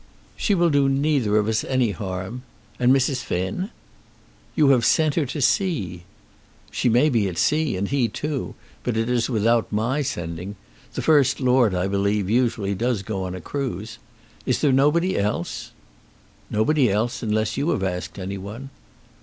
"She 0.35 0.55
will 0.55 0.71
do 0.71 0.89
neither 0.89 1.37
of 1.37 1.47
us 1.47 1.63
any 1.63 1.91
harm. 1.91 2.41
And 2.79 2.91
Mrs. 2.91 3.21
Finn?" 3.23 3.69
"You 4.55 4.69
have 4.69 4.83
sent 4.83 5.13
her 5.13 5.27
to 5.27 5.43
sea." 5.43 6.05
"She 6.71 6.89
may 6.89 7.07
be 7.07 7.27
at 7.27 7.37
sea, 7.37 7.75
and 7.77 7.87
he 7.87 8.07
too; 8.07 8.55
but 8.83 8.97
it 8.97 9.11
is 9.11 9.29
without 9.29 9.71
my 9.71 10.01
sending. 10.01 10.55
The 10.95 11.03
First 11.03 11.39
Lord, 11.39 11.75
I 11.75 11.85
believe, 11.87 12.31
usually 12.31 12.73
does 12.73 13.03
go 13.03 13.27
a 13.27 13.39
cruise. 13.39 13.99
Is 14.47 14.59
there 14.61 14.71
nobody 14.71 15.19
else?" 15.19 15.71
"Nobody 16.49 16.89
else, 16.89 17.21
unless 17.21 17.55
you 17.55 17.69
have 17.69 17.83
asked 17.83 18.17
any 18.17 18.39
one." 18.39 18.71